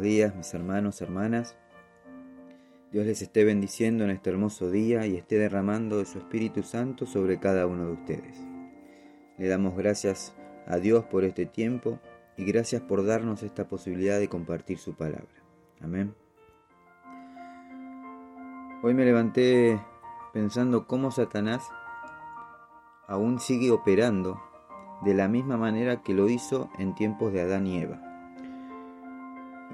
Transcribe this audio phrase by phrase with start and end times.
[0.00, 1.56] días mis hermanos, hermanas.
[2.92, 7.06] Dios les esté bendiciendo en este hermoso día y esté derramando de su Espíritu Santo
[7.06, 8.38] sobre cada uno de ustedes.
[9.38, 10.34] Le damos gracias
[10.66, 11.98] a Dios por este tiempo
[12.36, 15.42] y gracias por darnos esta posibilidad de compartir su palabra.
[15.80, 16.14] Amén.
[18.82, 19.80] Hoy me levanté
[20.32, 21.62] pensando cómo Satanás
[23.08, 24.40] aún sigue operando
[25.04, 28.05] de la misma manera que lo hizo en tiempos de Adán y Eva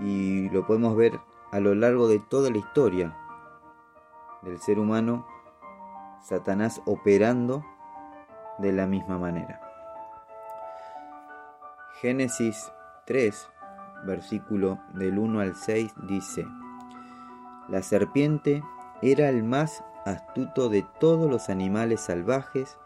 [0.01, 1.20] y lo podemos ver
[1.51, 3.16] a lo largo de toda la historia
[4.42, 5.27] del ser humano,
[6.23, 7.65] Satanás operando
[8.59, 9.60] de la misma manera.
[12.01, 12.73] Génesis
[13.06, 13.48] 3,
[14.05, 16.46] versículo del 1 al 6 dice,
[17.68, 18.62] La serpiente
[19.02, 22.77] era el más astuto de todos los animales salvajes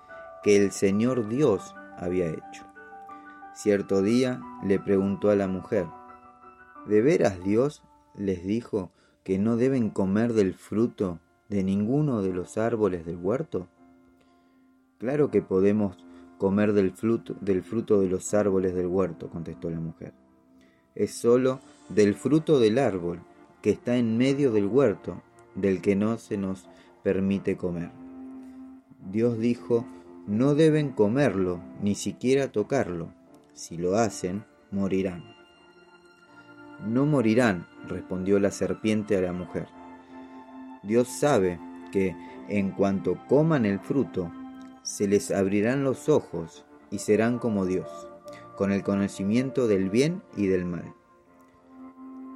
[0.42, 2.64] que el Señor Dios había hecho.
[3.54, 5.86] Cierto día le preguntó a la mujer,
[6.88, 7.82] ¿De veras Dios
[8.16, 8.92] les dijo
[9.24, 13.68] que no deben comer del fruto de ninguno de los árboles del huerto?
[14.98, 15.96] Claro que podemos
[16.38, 20.14] comer del fruto, del fruto de los árboles del huerto, contestó la mujer.
[20.94, 23.20] Es solo del fruto del árbol
[23.62, 25.22] que está en medio del huerto,
[25.56, 26.68] del que no se nos
[27.02, 27.90] permite comer.
[29.10, 29.84] Dios dijo,
[30.26, 33.12] no deben comerlo, ni siquiera tocarlo.
[33.54, 35.35] Si lo hacen, morirán.
[36.84, 39.68] No morirán, respondió la serpiente a la mujer.
[40.82, 41.58] Dios sabe
[41.90, 42.14] que
[42.48, 44.30] en cuanto coman el fruto,
[44.82, 48.08] se les abrirán los ojos y serán como Dios,
[48.56, 50.94] con el conocimiento del bien y del mal.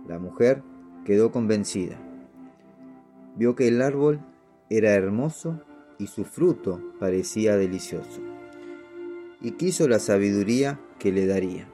[0.09, 0.63] La mujer
[1.05, 1.97] quedó convencida.
[3.37, 4.21] Vio que el árbol
[4.69, 5.61] era hermoso
[5.99, 8.21] y su fruto parecía delicioso,
[9.41, 11.69] y quiso la sabiduría que le daría.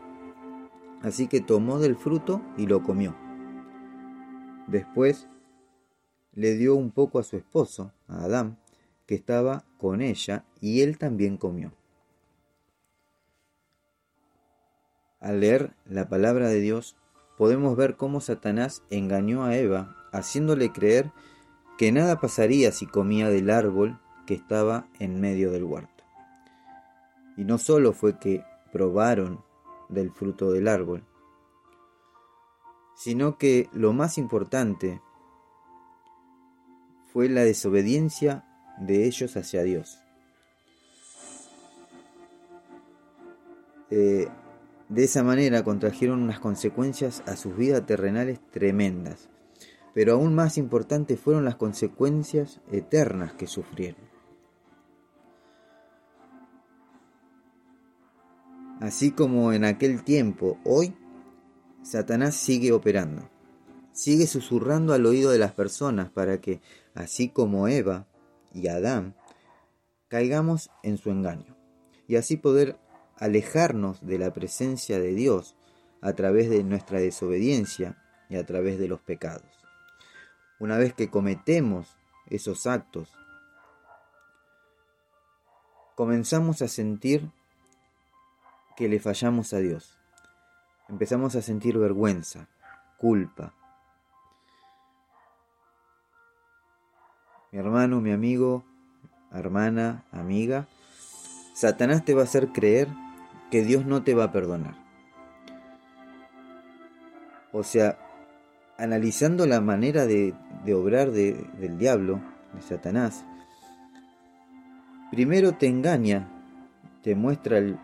[1.03, 3.15] Así que tomó del fruto y lo comió.
[4.67, 5.29] Después
[6.33, 8.59] le dio un poco a su esposo, a Adán,
[9.07, 11.73] que estaba con ella, y él también comió.
[15.21, 16.97] Al leer la palabra de Dios,
[17.39, 21.11] podemos ver cómo Satanás engañó a Eva, haciéndole creer
[21.79, 26.05] que nada pasaría si comía del árbol que estaba en medio del huerto.
[27.37, 29.46] Y no solo fue que probaron
[29.89, 31.05] del fruto del árbol,
[32.97, 35.01] sino que lo más importante
[37.13, 38.45] fue la desobediencia
[38.79, 39.99] de ellos hacia Dios.
[43.91, 44.29] Eh,
[44.89, 49.29] de esa manera contrajeron unas consecuencias a sus vidas terrenales tremendas,
[49.95, 54.16] pero aún más importantes fueron las consecuencias eternas que sufrieron.
[58.81, 60.95] Así como en aquel tiempo, hoy
[61.83, 63.31] Satanás sigue operando.
[63.93, 66.61] Sigue susurrando al oído de las personas para que,
[66.95, 68.07] así como Eva
[68.53, 69.15] y Adán,
[70.09, 71.57] caigamos en su engaño
[72.07, 72.79] y así poder
[73.17, 75.57] alejarnos de la presencia de Dios
[76.03, 77.97] a través de nuestra desobediencia
[78.29, 79.51] y a través de los pecados.
[80.61, 83.09] Una vez que cometemos esos actos,
[85.95, 87.31] comenzamos a sentir
[88.77, 89.99] que le fallamos a Dios.
[90.89, 92.49] Empezamos a sentir vergüenza,
[92.99, 93.55] culpa.
[97.51, 98.65] Mi hermano, mi amigo,
[99.33, 100.69] hermana, amiga,
[101.55, 102.89] Satanás te va a hacer creer
[103.51, 104.77] que Dios no te va a perdonar.
[107.53, 107.99] O sea,
[108.77, 110.35] analizando la manera de,
[110.75, 112.21] obrar del diablo,
[112.53, 113.25] de Satanás,
[115.11, 116.29] primero te engaña,
[117.03, 117.79] te muestra el,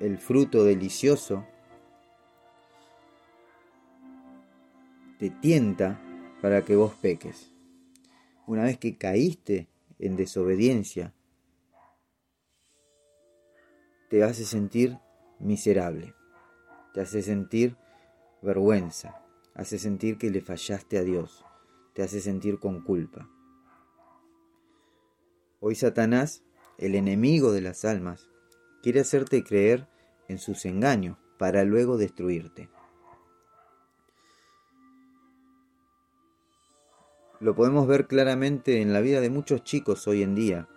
[0.00, 1.46] el fruto delicioso,
[5.18, 6.00] te tienta
[6.42, 7.52] para que vos peques.
[8.46, 9.68] Una vez que caíste
[9.98, 11.14] en desobediencia,
[14.10, 14.98] te hace sentir
[15.38, 16.14] miserable,
[16.92, 17.76] te hace sentir
[18.42, 19.24] vergüenza,
[19.54, 21.44] hace sentir que le fallaste a Dios,
[21.94, 23.30] te hace sentir con culpa.
[25.60, 26.44] Hoy Satanás,
[26.76, 28.28] el enemigo de las almas,
[28.84, 29.88] quiere hacerte creer
[30.28, 32.68] en sus engaños para luego destruirte.
[37.40, 40.68] Lo podemos ver claramente en la vida de muchos chicos hoy en día.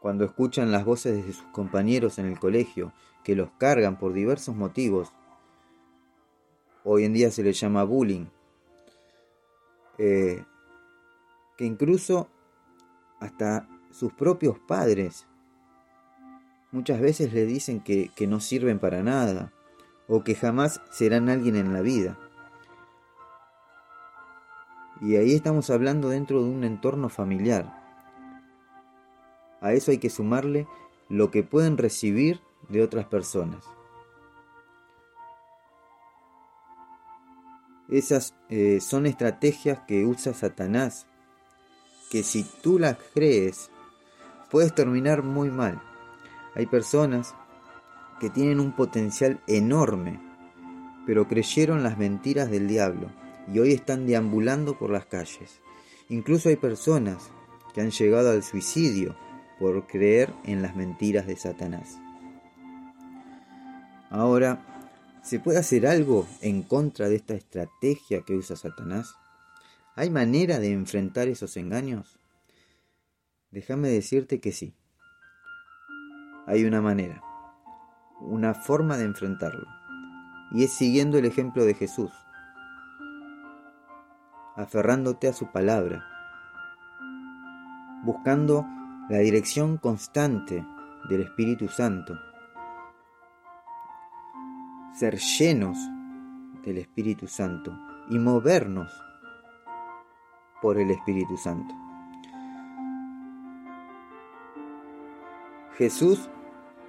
[0.00, 2.94] Cuando escuchan las voces de sus compañeros en el colegio
[3.24, 5.12] que los cargan por diversos motivos,
[6.82, 8.24] hoy en día se le llama bullying,
[9.98, 10.42] eh,
[11.58, 12.30] que incluso
[13.20, 15.26] hasta sus propios padres
[16.72, 19.52] muchas veces le dicen que, que no sirven para nada
[20.08, 22.18] o que jamás serán alguien en la vida.
[25.00, 27.80] Y ahí estamos hablando dentro de un entorno familiar.
[29.60, 30.66] A eso hay que sumarle
[31.08, 33.64] lo que pueden recibir de otras personas.
[37.88, 41.06] Esas eh, son estrategias que usa Satanás,
[42.10, 43.70] que si tú las crees,
[44.50, 45.82] puedes terminar muy mal.
[46.54, 47.34] Hay personas
[48.20, 50.20] que tienen un potencial enorme,
[51.06, 53.10] pero creyeron las mentiras del diablo
[53.52, 55.60] y hoy están deambulando por las calles.
[56.08, 57.30] Incluso hay personas
[57.74, 59.16] que han llegado al suicidio
[59.58, 61.98] por creer en las mentiras de Satanás.
[64.10, 69.14] Ahora, ¿se puede hacer algo en contra de esta estrategia que usa Satanás?
[69.94, 72.18] ¿Hay manera de enfrentar esos engaños?
[73.50, 74.74] Déjame decirte que sí.
[76.46, 77.22] Hay una manera,
[78.20, 79.66] una forma de enfrentarlo,
[80.50, 82.10] y es siguiendo el ejemplo de Jesús,
[84.56, 86.04] aferrándote a su palabra,
[88.02, 88.66] buscando
[89.08, 90.66] la dirección constante
[91.08, 92.18] del Espíritu Santo,
[94.94, 95.78] ser llenos
[96.64, 97.72] del Espíritu Santo
[98.10, 98.92] y movernos
[100.60, 101.81] por el Espíritu Santo.
[105.78, 106.28] Jesús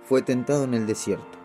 [0.03, 1.37] fue tentado en el desierto,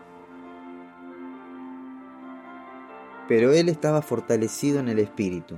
[3.29, 5.55] pero él estaba fortalecido en el Espíritu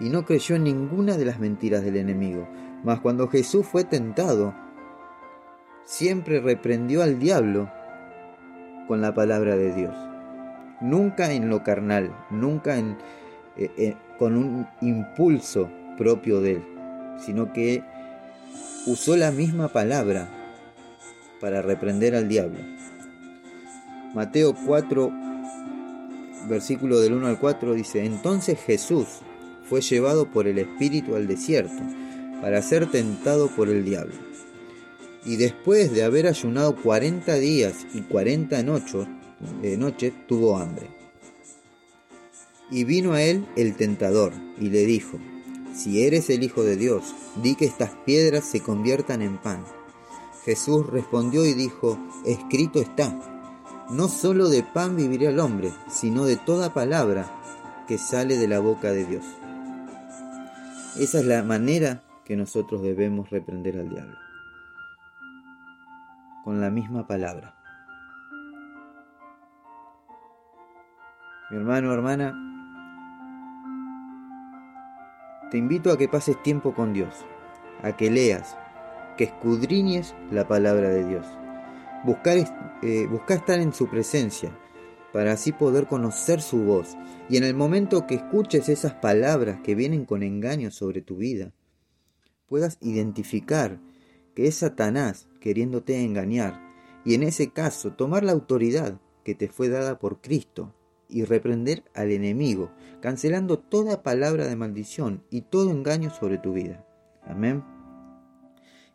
[0.00, 2.48] y no creyó en ninguna de las mentiras del enemigo.
[2.82, 4.54] Mas cuando Jesús fue tentado,
[5.84, 7.70] siempre reprendió al diablo
[8.86, 9.94] con la palabra de Dios.
[10.80, 12.96] Nunca en lo carnal, nunca en,
[13.56, 16.64] eh, eh, con un impulso propio de él,
[17.18, 17.82] sino que
[18.86, 20.37] usó la misma palabra
[21.40, 22.58] para reprender al diablo.
[24.14, 25.12] Mateo 4,
[26.48, 29.06] versículo del 1 al 4 dice, entonces Jesús
[29.68, 31.82] fue llevado por el Espíritu al desierto
[32.40, 34.14] para ser tentado por el diablo.
[35.24, 39.06] Y después de haber ayunado 40 días y 40 noches,
[39.62, 40.88] eh, noches tuvo hambre.
[42.70, 45.18] Y vino a él el tentador y le dijo,
[45.74, 49.64] si eres el Hijo de Dios, di que estas piedras se conviertan en pan.
[50.48, 53.12] Jesús respondió y dijo, escrito está,
[53.90, 57.26] no solo de pan vivirá el hombre, sino de toda palabra
[57.86, 59.26] que sale de la boca de Dios.
[60.98, 64.16] Esa es la manera que nosotros debemos reprender al diablo.
[66.44, 67.54] Con la misma palabra.
[71.50, 72.32] Mi hermano, hermana,
[75.50, 77.14] te invito a que pases tiempo con Dios,
[77.82, 78.56] a que leas,
[79.18, 81.26] que escudriñes la palabra de Dios.
[82.04, 82.38] Buscar,
[82.82, 84.56] eh, estar en su presencia
[85.12, 86.96] para así poder conocer su voz
[87.28, 91.52] y en el momento que escuches esas palabras que vienen con engaño sobre tu vida,
[92.46, 93.80] puedas identificar
[94.34, 96.62] que es Satanás queriéndote engañar
[97.04, 100.74] y en ese caso tomar la autoridad que te fue dada por Cristo
[101.08, 102.70] y reprender al enemigo,
[103.00, 106.86] cancelando toda palabra de maldición y todo engaño sobre tu vida.
[107.26, 107.77] Amén.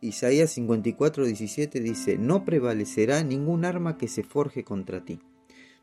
[0.04, 5.18] Isaías 54, 17 dice, no prevalecerá ningún arma que se forje contra ti.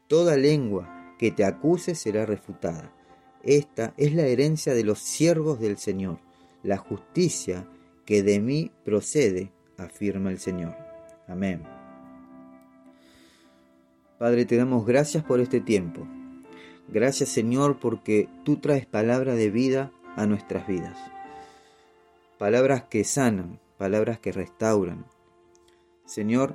[0.06, 2.94] Toda lengua que te acuse será refutada.
[3.42, 6.20] Esta es la herencia de los siervos del Señor,
[6.62, 7.68] la justicia
[8.06, 10.76] que de mí procede, afirma el Señor.
[11.28, 11.64] Amén.
[14.20, 16.08] Padre, te damos gracias por este tiempo.
[16.90, 20.96] Gracias Señor porque tú traes palabra de vida a nuestras vidas.
[22.38, 25.08] Palabras que sanan, palabras que restauran.
[26.06, 26.54] Señor,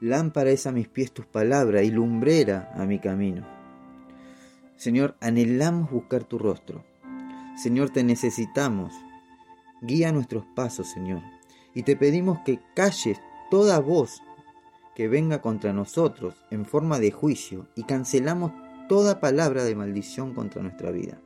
[0.00, 3.46] lámpara es a mis pies tus palabras y lumbrera a mi camino.
[4.76, 6.82] Señor, anhelamos buscar tu rostro.
[7.62, 8.94] Señor, te necesitamos.
[9.82, 11.20] Guía nuestros pasos, Señor.
[11.74, 13.20] Y te pedimos que calles
[13.50, 14.22] toda voz
[14.94, 18.52] que venga contra nosotros en forma de juicio y cancelamos
[18.88, 21.18] toda palabra de maldición contra nuestra vida.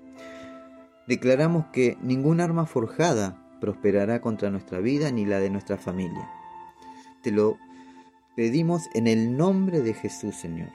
[1.07, 6.31] Declaramos que ningún arma forjada prosperará contra nuestra vida ni la de nuestra familia.
[7.23, 7.59] Te lo
[8.37, 10.71] pedimos en el nombre de Jesús, Señor.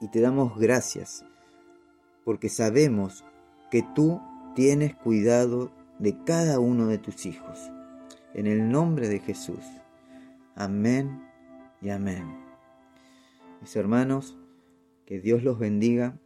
[0.00, 1.24] Y te damos gracias
[2.24, 3.24] porque sabemos
[3.70, 4.20] que tú
[4.54, 7.70] tienes cuidado de cada uno de tus hijos.
[8.34, 9.64] En el nombre de Jesús.
[10.54, 11.22] Amén
[11.80, 12.36] y amén.
[13.60, 14.36] Mis hermanos,
[15.06, 16.18] que Dios los bendiga.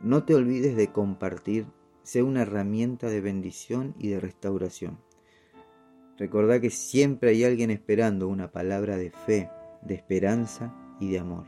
[0.00, 1.66] No te olvides de compartir,
[2.02, 4.98] sea una herramienta de bendición y de restauración.
[6.18, 9.50] Recordá que siempre hay alguien esperando una palabra de fe,
[9.82, 11.46] de esperanza y de amor.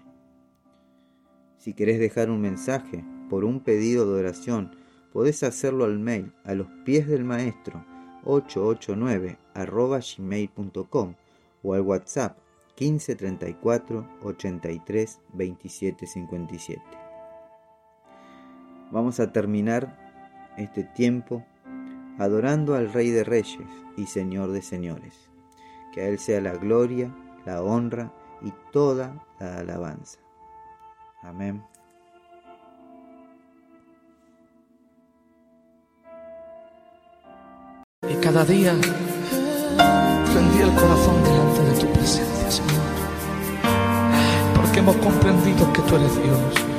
[1.58, 4.76] Si querés dejar un mensaje, por un pedido de oración,
[5.12, 7.84] podés hacerlo al mail a los pies del maestro
[8.24, 9.38] 889
[10.18, 11.14] gmail.com
[11.62, 12.38] o al WhatsApp
[12.78, 16.82] 1534 83 27 57.
[18.90, 20.03] Vamos a terminar
[20.56, 21.44] este tiempo
[22.18, 25.30] adorando al Rey de Reyes y Señor de Señores.
[25.92, 30.18] Que a Él sea la gloria, la honra y toda la alabanza.
[31.22, 31.62] Amén.
[38.08, 38.72] Y cada día
[40.34, 42.82] rendí el corazón delante de tu presencia, Señor.
[44.56, 46.73] Porque hemos comprendido que tú eres Dios.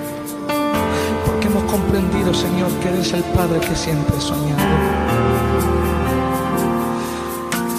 [1.55, 4.59] Hemos comprendido, Señor, que eres el Padre que siempre he soñado.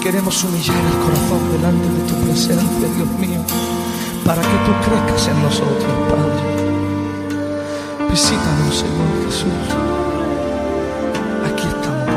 [0.01, 3.39] Queremos humillar el corazón delante de tu presencia, Dios mío,
[4.25, 6.41] para que tú crezcas en nosotros, Padre.
[8.09, 9.67] Visítanos, Señor Jesús.
[11.45, 12.07] Aquí estamos,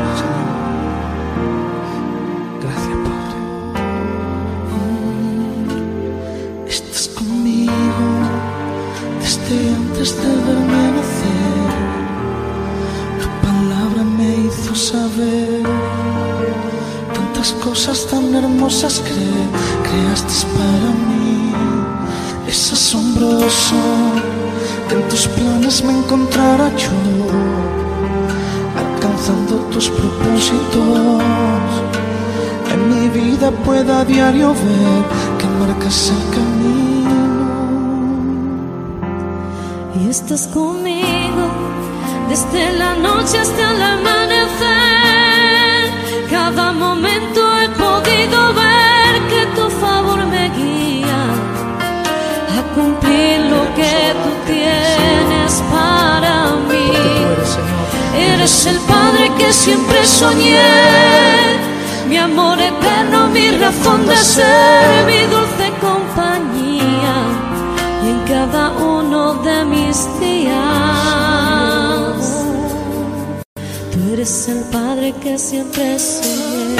[17.13, 19.13] tantas cosas tan hermosas que
[19.87, 21.53] creaste para mí.
[22.47, 23.75] Es asombroso
[24.89, 26.91] que en tus planes me encontrara yo,
[28.83, 31.21] alcanzando tus propósitos
[32.73, 35.03] en mi vida pueda a diario ver
[35.37, 36.81] que marcas el camino.
[39.95, 41.43] y estás conmigo
[42.29, 43.81] desde la noche hasta el
[46.29, 51.21] Cada momento he podido ver que tu favor me guía
[52.57, 56.35] a cumplir lo que tú tienes para
[56.69, 56.91] mí.
[58.33, 60.59] Eres el Padre que siempre soñé,
[62.07, 67.15] mi amor eterno, mi razón de ser, mi dulce compañía,
[68.03, 70.70] y en cada uno de mis días.
[74.21, 76.75] Eres el Padre que siempre soñé.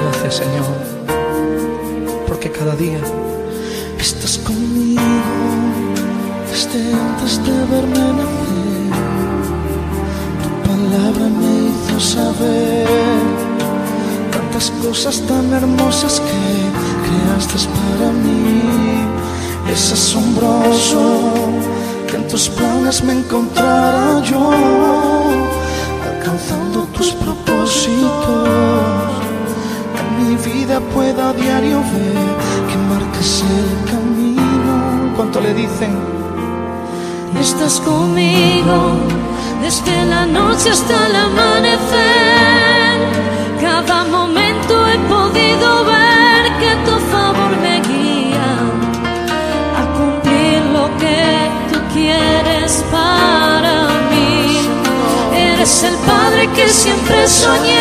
[0.00, 0.76] Gracias, Señor.
[2.28, 3.00] Porque cada día
[3.98, 5.02] Estás conmigo
[6.48, 8.92] desde antes de verme nacer.
[10.42, 12.86] Tu palabra me hizo saber
[14.30, 16.65] tantas cosas tan hermosas que
[17.06, 18.62] creaste para mí.
[19.72, 21.20] Es asombroso
[22.08, 24.50] que en tus planes me encontrara yo,
[26.10, 28.48] alcanzando tus propósitos
[30.00, 32.28] en mi vida pueda a diario ver
[32.68, 35.12] que marcas el camino.
[35.16, 35.94] ¿Cuánto le dicen?
[37.40, 38.76] Estás conmigo
[39.62, 42.35] desde la noche hasta el amanecer.
[55.76, 57.76] Eres el Padre que siempre soñé,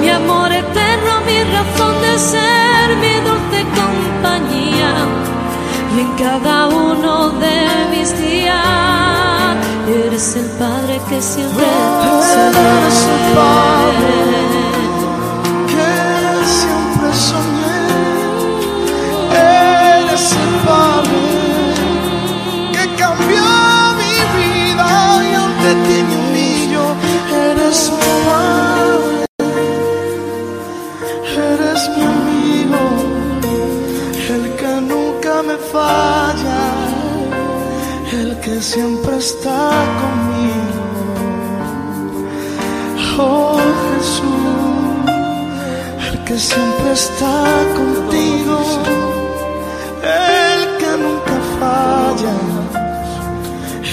[0.00, 4.94] mi amor eterno, mi razón de ser, mi dulce compañía
[5.96, 9.56] y en cada uno de mis días
[9.88, 11.66] eres el Padre que siempre
[12.22, 14.03] soñé.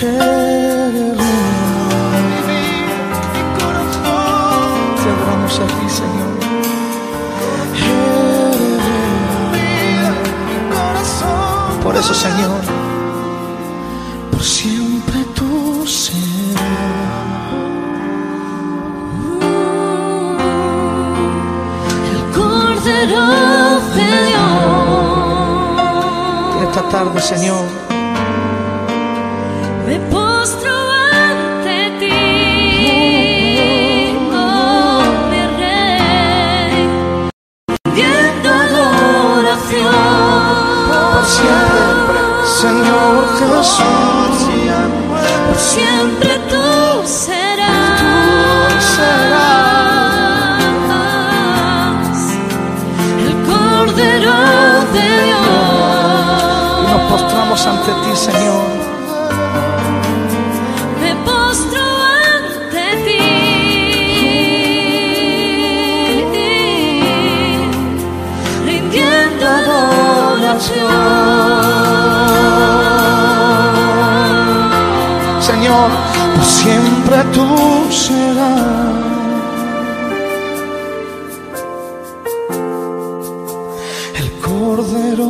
[0.01, 0.07] Te
[5.09, 6.31] adoramos a ti, Señor.
[11.83, 12.61] Por eso, Señor,
[14.31, 16.61] por siempre tú serás.
[22.09, 23.23] El Cordero
[23.93, 24.51] de Dios.
[26.63, 27.90] esta tarde, Señor,
[29.91, 30.70] Me postro
[68.91, 70.91] rindiendo adoración.
[75.41, 75.89] Señor,
[76.35, 77.47] por siempre tú
[77.89, 78.61] serás.
[84.15, 85.29] El Cordero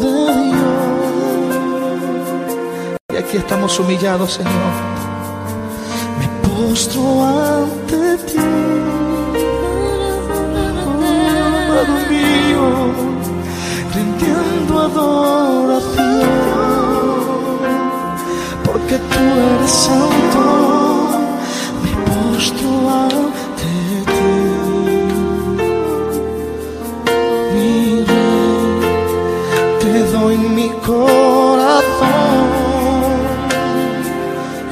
[0.00, 0.58] de Dios.
[3.12, 4.72] Y aquí estamos humillados, Señor.
[6.18, 8.63] Me postro ante ti.
[18.64, 19.20] Porque tú
[19.54, 20.44] eres santo,
[21.82, 22.70] me postro
[23.02, 23.72] ante
[24.14, 24.32] ti.
[27.54, 28.72] Mi rey,
[29.80, 32.46] te doy mi corazón,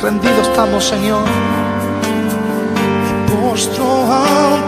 [0.00, 1.24] rendido estamos, Señor,
[3.02, 4.61] me postro ante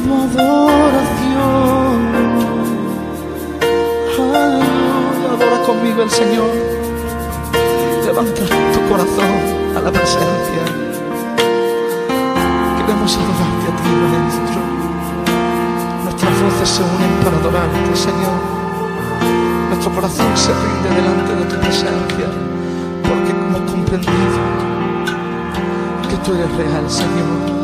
[0.00, 2.00] rindiendo adoración.
[4.18, 6.50] Aleluya, adora conmigo el Señor.
[8.04, 8.42] Levanta
[8.72, 9.34] tu corazón
[9.76, 10.64] a la presencia.
[12.78, 14.60] Queremos adorarte a ti, Maestro.
[16.04, 18.38] Nuestras voces se unen para adorarte, Señor.
[19.68, 22.28] Nuestro corazón se rinde delante de tu presencia,
[23.02, 24.40] porque hemos comprendido
[26.08, 27.59] que tú eres real, Señor.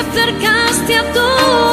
[0.00, 1.69] Acercaste a tu